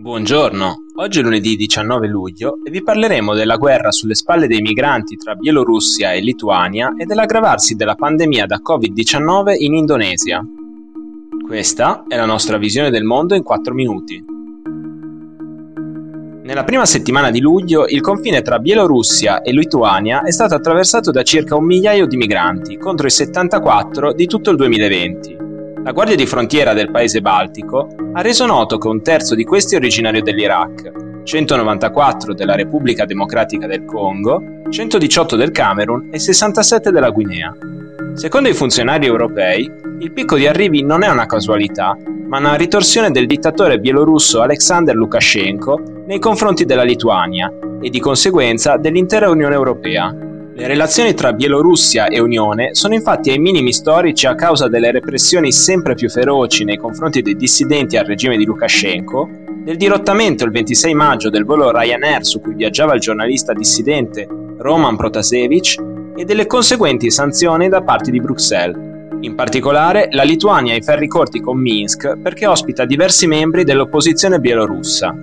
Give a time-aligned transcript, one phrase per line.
[0.00, 5.16] Buongiorno, oggi è lunedì 19 luglio e vi parleremo della guerra sulle spalle dei migranti
[5.16, 10.42] tra Bielorussia e Lituania e dell'aggravarsi della pandemia da Covid-19 in Indonesia.
[11.46, 14.24] Questa è la nostra visione del mondo in 4 minuti.
[16.44, 21.22] Nella prima settimana di luglio il confine tra Bielorussia e Lituania è stato attraversato da
[21.22, 25.48] circa un migliaio di migranti contro i 74 di tutto il 2020.
[25.82, 29.74] La Guardia di Frontiera del paese baltico ha reso noto che un terzo di questi
[29.74, 37.08] è originario dell'Iraq, 194 della Repubblica Democratica del Congo, 118 del Camerun e 67 della
[37.08, 37.56] Guinea.
[38.12, 43.10] Secondo i funzionari europei, il picco di arrivi non è una casualità, ma una ritorsione
[43.10, 50.14] del dittatore bielorusso Alexander Lukashenko nei confronti della Lituania e di conseguenza dell'intera Unione Europea.
[50.60, 55.52] Le relazioni tra Bielorussia e Unione sono infatti ai minimi storici a causa delle repressioni
[55.52, 59.26] sempre più feroci nei confronti dei dissidenti al regime di Lukashenko,
[59.64, 64.96] del dirottamento il 26 maggio del volo Ryanair su cui viaggiava il giornalista dissidente Roman
[64.96, 65.82] Protasevich
[66.14, 68.76] e delle conseguenti sanzioni da parte di Bruxelles.
[69.20, 74.38] In particolare, la Lituania ha i ferri corti con Minsk perché ospita diversi membri dell'opposizione
[74.38, 75.16] bielorussa.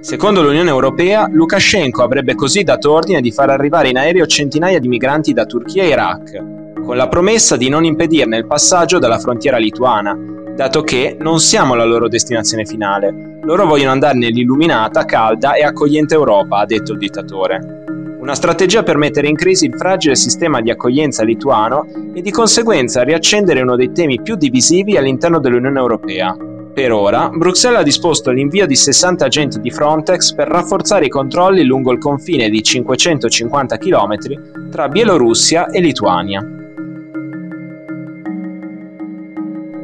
[0.00, 4.88] Secondo l'Unione Europea, Lukashenko avrebbe così dato ordine di far arrivare in aereo centinaia di
[4.88, 9.58] migranti da Turchia e Iraq, con la promessa di non impedirne il passaggio dalla frontiera
[9.58, 10.16] lituana,
[10.56, 13.40] dato che non siamo la loro destinazione finale.
[13.42, 17.84] Loro vogliono andare nell'illuminata, calda e accogliente Europa, ha detto il dittatore.
[18.20, 23.02] Una strategia per mettere in crisi il fragile sistema di accoglienza lituano e di conseguenza
[23.02, 26.34] riaccendere uno dei temi più divisivi all'interno dell'Unione Europea,
[26.72, 31.64] per ora, Bruxelles ha disposto l'invio di 60 agenti di Frontex per rafforzare i controlli
[31.64, 36.40] lungo il confine di 550 km tra Bielorussia e Lituania.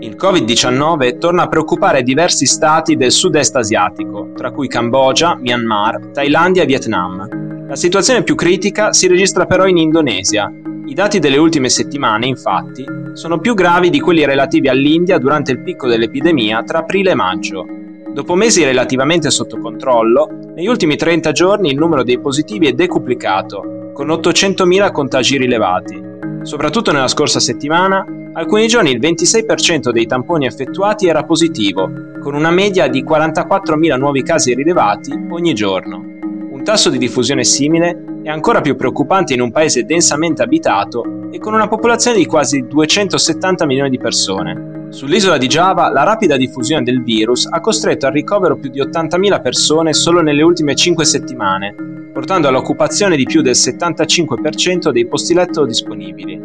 [0.00, 6.62] Il Covid-19 torna a preoccupare diversi stati del sud-est asiatico, tra cui Cambogia, Myanmar, Thailandia
[6.62, 7.66] e Vietnam.
[7.66, 10.48] La situazione più critica si registra però in Indonesia,
[10.86, 15.60] i dati delle ultime settimane, infatti, sono più gravi di quelli relativi all'India durante il
[15.60, 17.66] picco dell'epidemia tra aprile e maggio.
[18.12, 23.90] Dopo mesi relativamente sotto controllo, negli ultimi 30 giorni il numero dei positivi è decuplicato,
[23.92, 26.00] con 800.000 contagi rilevati.
[26.42, 31.90] Soprattutto nella scorsa settimana, alcuni giorni il 26% dei tamponi effettuati era positivo,
[32.22, 35.96] con una media di 44.000 nuovi casi rilevati ogni giorno.
[35.96, 41.38] Un tasso di diffusione simile è ancora più preoccupante in un paese densamente abitato e
[41.38, 44.88] con una popolazione di quasi 270 milioni di persone.
[44.88, 49.40] Sull'isola di Java la rapida diffusione del virus ha costretto al ricovero più di 80.000
[49.40, 51.72] persone solo nelle ultime 5 settimane,
[52.12, 56.36] portando all'occupazione di più del 75% dei posti letto disponibili.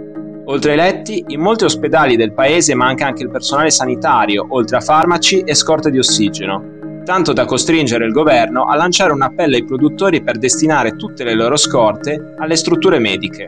[0.46, 4.82] Oltre ai letti, in molti ospedali del paese manca anche il personale sanitario, oltre a
[4.82, 6.71] farmaci e scorte di ossigeno
[7.04, 11.34] tanto da costringere il governo a lanciare un appello ai produttori per destinare tutte le
[11.34, 13.48] loro scorte alle strutture mediche.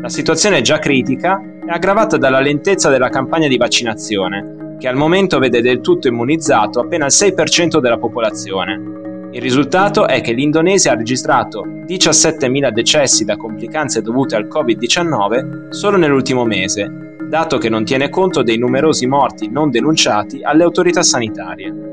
[0.00, 4.96] La situazione è già critica e aggravata dalla lentezza della campagna di vaccinazione, che al
[4.96, 9.30] momento vede del tutto immunizzato appena il 6% della popolazione.
[9.30, 15.96] Il risultato è che l'Indonesia ha registrato 17.000 decessi da complicanze dovute al Covid-19 solo
[15.96, 21.92] nell'ultimo mese, dato che non tiene conto dei numerosi morti non denunciati alle autorità sanitarie.